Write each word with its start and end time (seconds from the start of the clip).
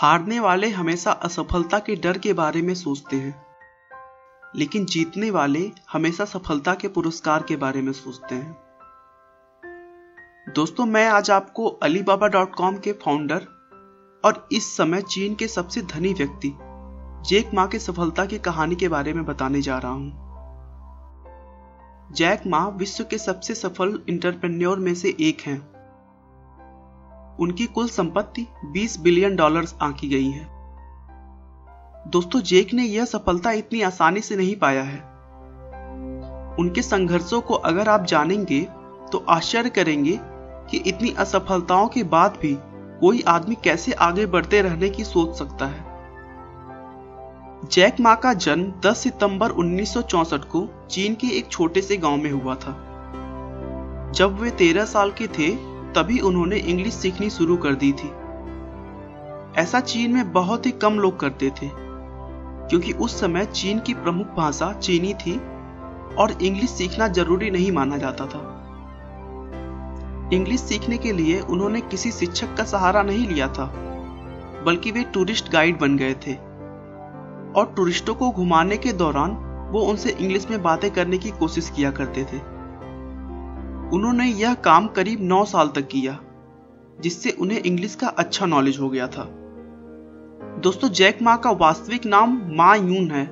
हारने 0.00 0.40
वाले 0.40 0.68
हमेशा 0.68 1.10
असफलता 1.10 1.78
के 1.78 1.96
डर 1.96 2.18
के 2.18 2.32
बारे 2.32 2.62
में 2.62 2.74
सोचते 2.74 3.16
हैं। 3.16 3.46
लेकिन 4.56 4.84
जीतने 4.84 5.30
वाले 5.30 5.70
हमेशा 5.92 6.24
सफलता 6.24 6.74
के 6.74 6.88
पुरस्कार 6.88 7.42
के 7.42 7.56
बारे 7.56 7.82
में 7.82 7.92
सोचते 7.92 8.34
हैं। 8.34 8.56
दोस्तों, 10.54 10.86
मैं 10.86 11.08
आज 11.08 11.30
आपको 11.30 11.66
अलीबाबा 11.66 12.26
डॉट 12.26 12.54
कॉम 12.54 12.76
के 12.76 12.92
फाउंडर 12.92 13.46
और 14.24 14.48
इस 14.52 14.76
समय 14.76 15.02
चीन 15.02 15.34
के 15.34 15.48
सबसे 15.48 15.82
धनी 15.82 16.12
व्यक्ति, 16.12 16.52
जैक 17.28 17.50
मा 17.54 17.66
के 17.66 17.78
सफलता 17.78 18.26
की 18.26 18.38
कहानी 18.38 18.76
के 18.76 18.88
बारे 18.88 19.12
में 19.12 19.24
बताने 19.24 19.62
जा 19.62 19.78
रहा 19.78 19.92
हूँ। 19.92 20.12
जैक 22.14 22.42
मा 22.46 22.68
विश्व 22.68 23.04
के 23.04 23.18
सबसे 23.18 23.54
सफल 23.54 24.02
इंटरप्रेन्योर 24.08 24.78
में 24.78 24.94
से 24.94 25.16
एक 25.20 25.40
हैं। 25.40 25.77
उनकी 27.40 27.66
कुल 27.66 27.88
संपत्ति 27.88 28.46
20 28.72 28.98
बिलियन 29.00 29.36
डॉलर्स 29.36 29.74
आंकी 29.82 30.08
गई 30.08 30.30
है। 30.30 30.46
दोस्तों, 32.08 32.40
जेक 32.40 32.74
ने 32.74 32.84
यह 32.84 33.04
सफलता 33.04 33.52
इतनी 33.52 33.82
आसानी 33.82 34.20
से 34.20 34.36
नहीं 34.36 34.56
पाया 34.56 34.82
है। 34.82 34.98
उनके 36.58 36.82
संघर्षों 36.82 37.40
को 37.40 37.54
अगर 37.54 37.88
आप 37.88 38.04
जानेंगे 38.04 38.60
तो 39.12 39.24
आश्चर्य 39.28 39.70
करेंगे 39.70 40.18
कि 40.70 40.76
इतनी 40.76 41.14
असफलताओं 41.18 41.88
के 41.88 42.02
बाद 42.02 42.38
भी 42.42 42.58
कोई 43.00 43.22
आदमी 43.28 43.56
कैसे 43.64 43.92
आगे 43.92 44.26
बढ़ते 44.26 44.62
रहने 44.62 44.88
की 44.88 45.04
सोच 45.04 45.36
सकता 45.36 45.66
है। 45.66 45.86
जैक 47.72 48.00
मा 48.00 48.14
का 48.14 48.32
जन्म 48.34 48.72
10 48.80 48.94
सितंबर 48.94 49.50
1964 49.50 50.44
को 50.44 50.68
चीन 50.90 51.14
के 51.14 51.26
एक 51.26 51.48
छोटे 51.48 51.82
से 51.82 51.96
गाँव 51.96 52.16
में 52.16 52.30
हुआ 52.30 52.54
था। 52.54 52.72
जब 54.14 54.38
वे 54.40 54.50
13 54.50 54.84
साल 54.84 55.10
के 55.10 55.26
थे 55.26 55.48
तभी 55.94 56.18
उन्होंने 56.20 56.56
इंग्लिश 56.56 56.94
सीखनी 56.94 57.30
शुरू 57.30 57.56
कर 57.56 57.74
दी 57.74 57.92
थी। 57.92 58.08
ऐसा 59.60 59.80
चीन 59.80 60.12
में 60.14 60.32
बहुत 60.32 60.66
ही 60.66 60.70
कम 60.72 60.98
लोग 60.98 61.18
करते 61.20 61.50
थे, 61.52 61.68
क्योंकि 61.68 62.92
उस 62.92 63.20
समय 63.20 63.44
चीन 63.44 63.78
की 63.80 63.94
प्रमुख 63.94 64.26
भाषा 64.26 64.72
चीनी 64.72 65.14
थी 65.14 65.36
और 66.14 66.36
इंग्लिश 66.42 66.70
सीखना 66.70 67.08
ज़रूरी 67.08 67.50
नहीं 67.50 67.72
माना 67.72 67.96
जाता 67.96 68.26
था। 68.26 68.40
इंग्लिश 70.32 70.60
सीखने 70.60 70.98
के 70.98 71.12
लिए 71.12 71.40
उन्होंने 71.40 71.80
किसी 71.80 72.10
शिक्षक 72.10 72.54
का 72.56 72.64
सहारा 72.64 73.02
नहीं 73.02 73.26
लिया 73.28 73.48
था, 73.48 73.64
बल्कि 74.66 74.90
वे 74.90 75.02
टूरिस्ट 75.04 75.50
गाइड 75.52 75.78
बन 75.78 75.96
गए 75.96 76.14
थे। 76.26 76.34
और 77.50 77.72
टूरिस्टों 77.76 78.14
को 78.14 78.30
घुमाने 78.30 78.76
के 78.76 78.92
दौरान 78.92 79.30
वो 79.72 79.80
उनसे 79.80 80.10
इंग्लिश 80.10 80.46
में 80.50 80.62
बातें 80.62 80.90
करने 80.90 81.18
की 81.18 81.30
कोशिश 81.30 81.70
किया 81.76 81.90
करते 81.90 82.24
थे। 82.24 82.38
उन्होंने 83.92 84.26
यह 84.26 84.54
काम 84.54 84.86
करीब 84.86 85.20
नौ 85.22 85.44
साल 85.44 85.68
तक 85.68 85.86
किया, 85.86 86.18
जिससे 87.00 87.30
उन्हें 87.30 87.62
इंग्लिश 87.62 87.94
का 87.94 88.06
अच्छा 88.06 88.46
नॉलेज 88.46 88.78
हो 88.80 88.88
गया 88.88 89.06
था। 89.06 89.24
दोस्तों, 90.62 90.88
जैक 90.88 91.22
मा 91.22 91.36
का 91.36 91.50
वास्तविक 91.50 92.06
नाम 92.06 92.40
मा 92.52 92.74
यून 92.74 93.10
है। 93.10 93.24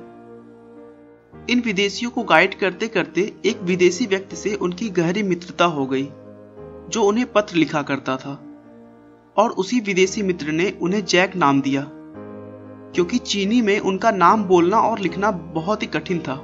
इन 1.51 1.61
विदेशियों 1.61 2.11
को 2.11 2.23
गाइड 2.23 2.55
करते 2.55 2.89
करते 2.89 3.33
एक 3.47 3.62
विदेशी 3.62 4.07
व्यक्ति 4.07 4.37
से 4.37 4.55
उनकी 4.55 4.89
गहरी 4.91 5.23
मित्रता 5.23 5.65
हो 5.65 5.87
गई, 5.87 6.09
जो 6.89 7.03
उन्हें 7.03 7.33
पत्र 7.33 7.57
लिखा 7.57 7.83
करता 7.83 8.17
था, 8.17 8.39
और 9.37 9.51
उसी 9.51 9.81
विदेशी 9.81 10.23
मित्र 10.23 10.53
ने 10.53 10.73
उन्हें 10.83 11.05
जैक 11.05 11.37
नाम 11.37 11.61
दिया, 11.61 11.87
क्योंकि 12.95 13.19
चीनी 13.19 13.61
में 13.62 13.79
उनका 13.81 14.11
नाम 14.11 14.45
बोलना 14.45 14.81
और 14.81 14.99
लिखना 14.99 15.31
बहुत 15.31 15.83
ही 15.83 15.87
कठिन 15.87 16.19
था। 16.19 16.37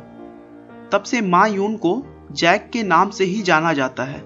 तब 0.93 1.03
से 1.03 1.21
मा 1.21 1.47
यून 1.47 1.77
को 1.77 2.03
जैक 2.33 2.69
के 2.72 2.83
नाम 2.83 3.11
से 3.11 3.25
ही 3.25 3.42
जाना 3.42 3.72
जाता 3.72 4.05
है। 4.05 4.20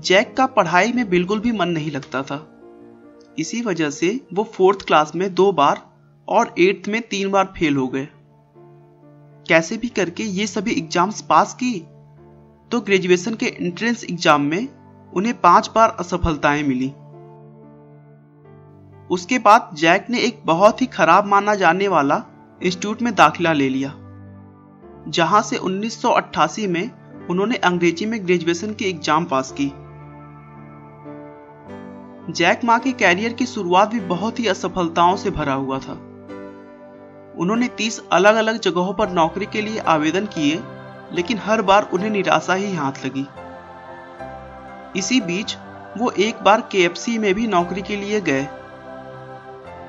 जैक 0.00 0.34
का 0.36 0.46
पढ़ाई 0.46 0.92
में 0.92 1.08
बिल्कुल 1.10 1.40
भी 1.40 1.52
मन 1.52 1.68
नहीं 1.68 1.90
लगता 1.90 2.22
था। 2.22 2.46
इसी 3.38 3.60
वजह 3.62 3.90
से 3.90 4.08
वो 4.34 4.44
फोर्थ 4.54 4.86
क्लास 4.86 5.12
में 5.14 5.32
दो 5.34 5.50
बार 5.52 5.82
और 6.28 6.54
एट्थ 6.58 6.88
में 6.88 7.00
तीन 7.02 7.30
बार 7.30 7.52
फेल 7.58 7.76
हो 7.76 7.86
गए। 7.88 8.08
कैसे 9.46 9.76
भी 9.76 9.88
करके 9.88 10.22
ये 10.22 10.46
सभी 10.46 10.72
एग्ज़ाम्स 10.72 11.20
पास 11.20 11.54
की 11.54 11.78
तो 12.70 12.80
ग्रेजुएशन 12.80 13.34
के 13.34 13.46
एंट्रेंस 13.46 14.04
एग्ज़ाम 14.04 14.42
में 14.42 14.68
उन्हें 15.12 15.40
पाँच 15.40 15.70
बार 15.74 15.96
असफलताएँ 16.00 16.62
मिली। 16.62 16.88
उसके 19.10 19.38
बाद 19.38 19.70
जैक 19.74 20.06
ने 20.10 20.20
एक 20.20 20.42
बहुत 20.46 20.82
ही 20.82 20.86
खराब 20.88 21.26
माना 21.26 21.54
जाने 21.54 21.88
वाला 21.88 22.22
इंस्टीट्यूट 22.60 23.02
में 23.02 23.14
दाखिला 23.14 23.52
ले 23.52 23.68
लिया। 23.68 23.90
जहाँ 25.08 25.42
से 25.42 25.56
1988 25.56 26.66
में 26.66 26.90
उन्होंने 27.30 27.56
अंग्रेज़ी 27.56 28.06
में 28.06 28.26
ग्रेजुएशन 28.26 28.74
की 28.74 28.84
एग्ज़ाम 28.84 29.24
पास 29.24 29.54
की। 29.60 29.72
जैक 32.32 32.60
मा 32.64 32.78
के 32.78 32.92
कैरियर 32.92 33.32
की 33.32 33.46
शुरुआत 33.46 33.88
भी 33.88 34.00
बहुत 34.00 34.38
ही 34.38 34.46
असफलताओं 34.46 35.16
से 35.16 35.30
भरा 35.30 35.52
हुआ 35.52 35.78
था। 35.78 35.92
उन्होंने 37.38 37.68
30 37.68 38.00
अलग 38.12 38.34
अलग 38.34 38.60
जगहों 38.60 38.94
पर 38.94 39.10
नौकरी 39.10 39.46
के 39.46 39.62
लिए 39.62 39.78
आवेदन 39.78 40.26
किए, 40.26 40.60
लेकिन 41.12 41.38
हर 41.38 41.62
बार 41.62 41.90
उन्हें 41.92 42.10
निराशा 42.10 42.54
ही 42.54 42.74
हाथ 42.74 42.92
लगी। 43.06 43.26
इसी 44.98 45.20
बीच, 45.20 45.56
वो 45.98 46.10
एक 46.10 46.42
बार 46.42 46.60
के 46.60 46.88
में 47.18 47.34
भी 47.34 47.46
नौकरी 47.46 47.82
के 47.82 47.96
लिए 47.96 48.20
गए। 48.20 48.48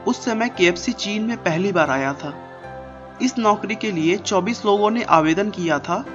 उस 0.07 0.25
समय 0.25 0.49
के 0.49 0.71
चीन 0.71 1.23
में 1.23 1.37
पहली 1.37 1.71
बार 1.71 1.89
आया 1.89 2.13
था। 2.13 2.48
इस 3.21 3.37
नौकरी 3.37 3.75
के 3.75 3.91
लिए 3.91 4.17
24 4.17 4.65
लोगों 4.65 4.91
ने 4.91 5.03
आवेदन 5.03 5.49
किया 5.49 5.79
था, 5.79 6.05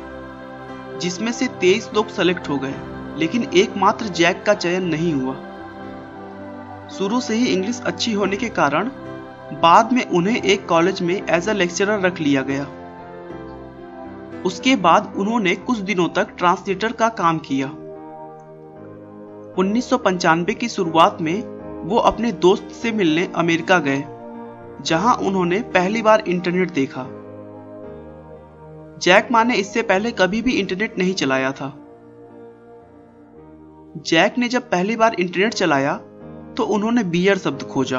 जिसमें 1.02 1.32
से 1.32 1.46
23 1.60 1.90
लोग 1.94 2.08
सेलेक्ट 2.08 2.48
हो 2.48 2.58
गए, 2.58 2.74
लेकिन 3.18 3.42
एकमात्र 3.54 4.06
जैक 4.06 4.42
का 4.42 4.54
चयन 4.54 4.84
नहीं 4.84 5.12
हुआ। 5.14 5.34
शुरू 6.88 7.20
से 7.20 7.34
ही 7.34 7.46
इंग्लिश 7.46 7.82
अच्छी 7.86 8.12
होने 8.12 8.36
के 8.36 8.48
कारण 8.48 8.90
बाद 9.62 9.92
में 9.92 10.04
उन्हें 10.08 10.42
एक 10.42 10.66
कॉलेज 10.68 11.02
में 11.02 11.14
एज 11.14 11.48
अ 11.48 11.52
लेक्चरर 11.52 12.00
रख 12.00 12.20
लिया 12.20 12.42
गया। 12.42 12.64
उसके 14.42 14.76
बाद 14.76 15.12
उन्होंने 15.16 15.54
कुछ 15.56 15.78
दिनों 15.78 16.08
तक 16.08 16.28
ट्रांसलेटर 16.38 16.92
का 16.92 17.08
काम 17.08 17.38
किया। 17.38 17.66
उन्नीस 19.58 19.90
सौ 19.90 19.98
पंचानबे 19.98 20.54
की 20.54 20.68
शुरुआत 20.68 21.18
में 21.20 21.42
वो 21.84 21.96
अपने 21.98 22.32
दोस्त 22.32 22.68
से 22.82 22.92
मिलने 22.92 23.28
अमेरिका 23.34 23.78
गए। 23.78 24.04
जहाँ 24.80 25.14
उन्होंने 25.16 25.60
पहली 25.74 26.02
बार 26.02 26.24
इंटरनेट 26.28 26.70
देखा। 26.70 27.06
जैक 29.02 29.28
मा 29.32 29.42
ने 29.44 29.54
इससे 29.54 29.82
पहले 29.82 30.10
कभी 30.12 30.42
भी 30.42 30.52
इंटरनेट 30.52 30.98
नहीं 30.98 31.14
चलाया 31.14 31.52
था। 31.52 31.72
जैक 34.06 34.38
ने 34.38 34.48
जब 34.48 34.68
पहली 34.70 34.96
बार 34.96 35.14
इंटरनेट 35.14 35.54
चलाया 35.54 35.94
तो 36.56 36.64
उन्होंने 36.66 37.04
बियर 37.04 37.38
शब्द 37.38 37.62
खोजा। 37.62 37.98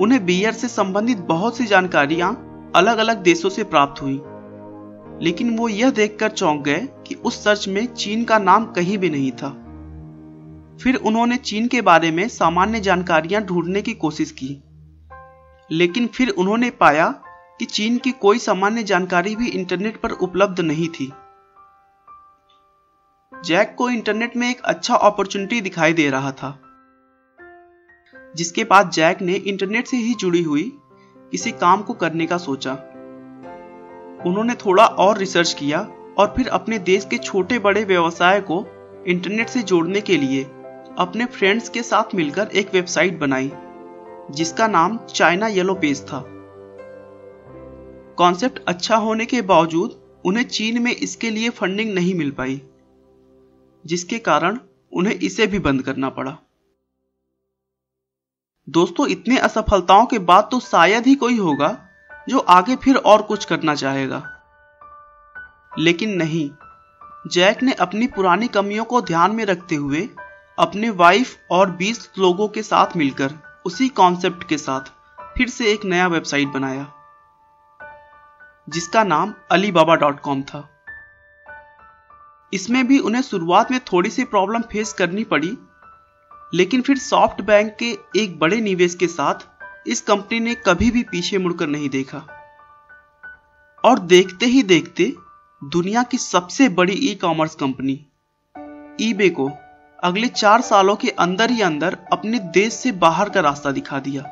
उन्हें 0.00 0.24
बियर 0.26 0.52
से 0.52 0.68
संबंधित 0.68 1.18
बहुत 1.26 1.56
सी 1.56 1.66
जानकारियाँ 1.66 2.30
अलग 2.76 2.98
अलग 2.98 3.22
देशों 3.22 3.48
से 3.48 3.64
प्राप्त 3.64 4.02
हुई, 4.02 4.20
लेकिन 5.24 5.56
वो 5.58 5.68
यह 5.68 5.90
देखकर 5.90 6.28
चौंक 6.28 6.62
गए 6.64 6.88
कि 7.06 7.14
उस 7.14 7.42
सर्च 7.44 7.68
में 7.68 7.86
चीन 7.86 8.24
का 8.24 8.38
नाम 8.38 8.64
कहीं 8.72 8.98
भी 8.98 9.10
नहीं 9.10 9.30
था। 9.32 9.48
फिर 10.82 10.96
उन्होंने 10.96 11.36
चीन 11.36 11.66
के 11.68 11.80
बारे 11.80 12.10
में 12.10 12.26
सामान्य 12.28 12.80
जानकारियाँ 12.80 13.42
ढूँढने 13.42 13.82
की 13.82 13.94
कोशिश 13.94 14.30
की। 14.30 14.48
लेकिन 15.72 16.06
फिर 16.06 16.28
उन्होंने 16.28 16.70
पाया 16.70 17.08
कि 17.60 17.64
चीन 17.64 17.96
की 17.98 18.10
कोई 18.12 18.38
सामान्य 18.38 18.82
जानकारी 18.82 19.34
भी 19.36 19.48
इंटरनेट 19.48 20.00
पर 20.00 20.10
उपलब्ध 20.10 20.60
नहीं 20.60 20.88
थी। 20.88 21.12
जैक 23.32 23.74
को 23.78 23.88
इंटरनेट 23.90 24.36
में 24.36 24.48
एक 24.50 24.60
अच्छा 24.64 24.94
अपॉर्चुनिटी 24.96 25.60
दिखाई 25.60 25.92
दे 25.92 26.08
रहा 26.10 26.32
था, 26.32 26.58
जिसके 28.34 28.64
बाद 28.64 28.90
जैक 28.90 29.22
ने 29.22 29.34
इंटरनेट 29.34 29.86
से 29.86 29.96
ही 29.96 30.14
जुड़ी 30.14 30.42
हुई 30.42 30.70
किसी 31.32 31.50
काम 31.52 31.82
को 31.82 31.94
करने 31.94 32.26
का 32.26 32.38
सोचा। 32.38 32.72
उन्होंने 34.26 34.54
थोड़ा 34.56 34.84
और 34.84 35.18
रिसर्च 35.18 35.52
किया 35.52 35.80
और 36.18 36.32
फिर 36.36 36.48
अपने 36.50 36.78
देश 36.78 37.06
के 37.10 37.18
छोटे 37.18 37.58
बड़े 37.58 37.84
व्यवसाय 37.84 38.40
को 38.40 38.64
इंटरनेट 39.06 39.48
से 39.48 39.62
जोड़ने 39.62 40.00
के 40.00 40.16
लिए 40.16 40.42
अपने 40.98 41.24
फ्रेंड्स 41.26 41.68
के 41.68 41.82
साथ 41.82 42.14
मिलकर 42.14 42.50
एक 42.54 42.74
वेबसाइट 42.74 43.18
बनाई। 43.18 43.52
जिसका 44.30 44.66
नाम 44.66 44.98
चाइना 45.06 45.46
येलो 45.46 45.74
पेज 45.74 46.02
था। 46.02 46.24
कॉन्सेप्ट 48.18 48.62
अच्छा 48.68 48.96
होने 48.96 49.26
के 49.26 49.42
बावजूद 49.42 50.00
उन्हें 50.24 50.44
चीन 50.44 50.82
में 50.82 50.90
इसके 50.92 51.30
लिए 51.30 51.50
फंडिंग 51.50 51.94
नहीं 51.94 52.14
मिल 52.14 52.30
पाई, 52.30 52.60
जिसके 53.84 54.18
कारण 54.18 54.58
उन्हें 54.92 55.14
इसे 55.14 55.46
भी 55.46 55.58
बंद 55.58 55.82
करना 55.82 56.10
पड़ा। 56.10 56.36
दोस्तों, 58.68 59.06
इतने 59.06 59.38
असफलताओं 59.38 60.06
के 60.06 60.18
बाद 60.18 60.48
तो 60.50 60.60
शायद 60.60 61.06
ही 61.06 61.14
कोई 61.14 61.38
होगा 61.38 61.76
जो 62.28 62.38
आगे 62.38 62.76
फिर 62.76 62.96
और 62.96 63.22
कुछ 63.22 63.44
करना 63.44 63.74
चाहेगा। 63.74 64.22
लेकिन 65.78 66.16
नहीं, 66.16 66.50
जैक 67.32 67.62
ने 67.62 67.72
अपनी 67.72 68.06
पुरानी 68.06 68.48
कमियों 68.48 68.84
को 68.84 69.00
ध्यान 69.00 69.32
में 69.32 69.44
रखते 69.44 69.74
हुए 69.74 70.08
अपने 70.58 70.90
वाइफ 70.90 71.36
और 71.50 71.70
20 71.70 72.10
लोगों 72.18 72.48
के 72.48 72.62
साथ 72.62 72.96
मिलकर 72.96 73.34
उसी 73.64 73.88
कॉन्सेप्ट 73.88 74.48
के 74.48 74.58
साथ 74.58 74.92
फिर 75.36 75.48
से 75.48 75.72
एक 75.72 75.84
नया 75.84 76.06
वेबसाइट 76.06 76.48
बनाया, 76.48 76.86
जिसका 78.68 79.02
नाम 79.04 79.34
अलीबाबा 79.50 79.94
डॉट 79.94 80.20
कॉम 80.20 80.42
था। 80.42 80.68
इसमें 82.52 82.86
भी 82.86 82.98
उन्हें 82.98 83.22
शुरुआत 83.22 83.70
में 83.70 83.78
थोड़ी 83.92 84.10
सी 84.10 84.24
प्रॉब्लम 84.24 84.62
फेस 84.62 84.92
करनी 84.92 85.24
पड़ी, 85.24 85.56
लेकिन 86.54 86.82
फिर 86.82 86.98
सॉफ्ट 86.98 87.42
बैंक 87.42 87.74
के 87.78 87.96
एक 88.16 88.38
बड़े 88.38 88.60
निवेश 88.60 88.94
के 88.94 89.06
साथ 89.06 89.46
इस 89.86 90.00
कंपनी 90.00 90.40
ने 90.40 90.54
कभी 90.66 90.90
भी 90.90 91.02
पीछे 91.02 91.38
मुड़कर 91.38 91.66
नहीं 91.66 91.88
देखा। 91.88 92.18
और 93.84 93.98
देखते 93.98 94.46
ही 94.46 94.62
देखते 94.62 95.12
दुनिया 95.62 96.02
की 96.02 96.18
सबसे 96.18 96.68
बड़ी 96.70 96.92
ई 97.02 97.14
कॉमर्स 97.14 97.54
कंपनी 97.54 98.00
ईबे 99.00 99.28
को 99.30 99.48
अगले 100.02 100.26
चार 100.26 100.60
सालों 100.60 100.94
के 100.96 101.08
अंदर 101.08 101.50
ही 101.50 101.60
अंदर 101.62 101.96
अपने 102.12 102.38
देश 102.38 102.72
से 102.72 102.92
बाहर 102.92 103.28
का 103.28 103.40
रास्ता 103.40 103.70
दिखा 103.70 103.98
दिया। 103.98 104.22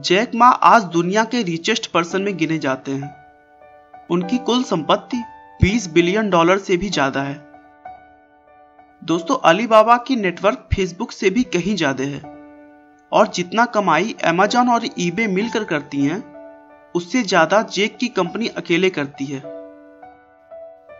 जैक 0.00 0.30
मा 0.34 0.46
आज 0.46 0.82
दुनिया 0.84 1.24
के 1.24 1.42
रिचेस्ट 1.42 1.86
पर्सन 1.86 2.22
में 2.22 2.36
गिने 2.36 2.58
जाते 2.58 2.92
हैं। 2.92 3.14
उनकी 4.10 4.38
कुल 4.38 4.62
संपत्ति 4.62 5.22
20 5.60 5.86
बिलियन 5.92 6.28
डॉलर 6.30 6.58
से 6.58 6.76
भी 6.76 6.90
ज़्यादा 6.90 7.22
है। 7.22 7.34
दोस्तों, 9.02 9.36
अलीबाबा 9.44 9.96
की 9.96 10.16
नेटवर्क 10.16 10.68
फेसबुक 10.74 11.12
से 11.12 11.30
भी 11.30 11.42
कहीं 11.42 11.76
ज़्यादा 11.76 12.04
है। 12.04 12.20
और 13.12 13.28
जितना 13.28 13.64
कमाई 13.64 14.14
अमेजॉन 14.24 14.68
और 14.68 14.86
ईबे 14.98 15.26
मिलकर 15.26 15.64
करती 15.64 16.00
हैं, 16.00 16.22
उससे 16.94 17.22
ज़्यादा 17.22 17.62
जेक 17.62 17.96
की 17.96 18.08
कंपनी 18.08 18.48
अकेले 18.48 18.90
करती 18.90 19.24
है। 19.24 19.40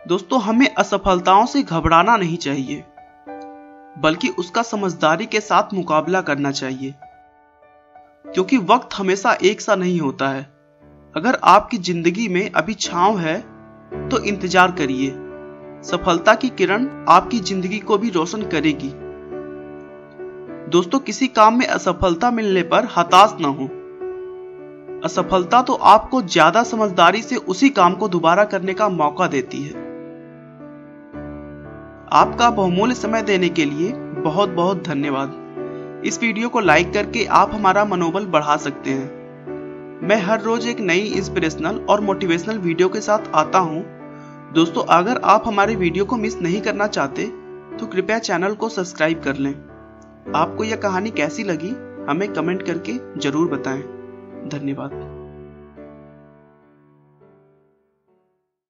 दोस्तों, 0.08 0.40
हमें 0.42 0.74
असफलताओं 0.74 1.46
से 1.46 1.62
घबराना 1.62 2.16
नहीं 2.16 2.36
चाहिए। 2.36 2.84
बल्कि 3.96 4.28
उसका 4.38 4.62
समझदारी 4.62 5.26
के 5.26 5.40
साथ 5.40 5.74
मुकाबला 5.74 6.20
करना 6.20 6.50
चाहिए। 6.52 6.94
क्योंकि 8.26 8.58
वक्त 8.58 8.94
हमेशा 8.94 9.32
एक 9.44 9.60
सा 9.60 9.74
नहीं 9.74 9.98
होता 10.00 10.28
है। 10.28 10.42
अगर 11.14 11.38
आपकी 11.44 11.78
ज़िंदगी 11.78 12.28
में 12.28 12.50
अभी 12.50 12.74
छांव 12.76 13.18
है 13.18 13.38
तो 14.10 14.18
इंतज़ार 14.20 14.70
करिए। 14.72 15.10
सफलता 15.82 16.34
की 16.34 16.48
किरण 16.48 16.88
आपकी 17.08 17.38
ज़िंदगी 17.40 17.78
को 17.80 17.98
भी 17.98 18.10
रोशन 18.10 18.42
करेगी। 18.48 18.90
दोस्तों, 20.70 20.98
किसी 20.98 21.26
काम 21.28 21.58
में 21.58 21.66
असफलता 21.66 22.30
मिलने 22.30 22.62
पर 22.64 22.88
हताश 22.96 23.36
ना 23.40 23.48
हो। 23.50 23.64
असफलता 25.04 25.62
तो 25.62 25.74
आपको 25.74 26.22
ज़्यादा 26.24 26.62
समझदारी 26.62 27.22
से 27.22 27.36
उसी 27.36 27.68
काम 27.70 27.94
को 27.94 28.08
दोबारा 28.08 28.44
करने 28.44 28.74
का 28.74 28.88
मौका 28.90 29.26
देती 29.26 29.62
है। 29.62 29.91
आपका 32.12 32.48
बहुमूल्य 32.50 32.94
समय 32.94 33.22
देने 33.22 33.48
के 33.48 33.64
लिए 33.64 33.92
बहुत 34.16 34.48
बहुत 34.48 34.82
धन्यवाद। 34.84 36.02
इस 36.06 36.18
वीडियो 36.22 36.48
को 36.48 36.60
लाइक 36.60 36.92
करके 36.92 37.24
आप 37.24 37.54
हमारा 37.54 37.84
मनोबल 37.84 38.24
बढ़ा 38.26 38.56
सकते 38.56 38.90
हैं। 38.90 40.00
मैं 40.02 40.16
हर 40.16 40.42
रोज 40.42 40.66
एक 40.66 40.80
नई 40.80 40.98
इंस्पिरेशनल 40.98 41.78
और 41.90 42.00
मोटिवेशनल 42.00 42.58
वीडियो 42.58 42.88
के 42.88 43.00
साथ 43.00 43.30
आता 43.34 43.58
हूँ। 43.58 43.82
दोस्तों, 44.54 44.84
अगर 44.88 45.20
आप 45.24 45.44
हमारे 45.46 45.76
वीडियो 45.76 46.04
को 46.04 46.16
मिस 46.16 46.40
नहीं 46.42 46.60
करना 46.60 46.86
चाहते 46.88 47.26
तो 47.78 47.86
कृपया 47.86 48.18
चैनल 48.18 48.54
को 48.54 48.68
सब्सक्राइब 48.68 49.22
कर 49.22 49.36
लें। 49.36 49.54
आपको 50.36 50.64
यह 50.64 50.76
कहानी 50.76 51.10
कैसी 51.12 51.44
लगी, 51.44 51.74
हमें 52.08 52.32
कमेंट 52.32 52.62
करके 52.62 52.98
ज़रूर 53.20 53.48
बताएँ। 53.48 53.82
धन्यवाद। 54.48 55.11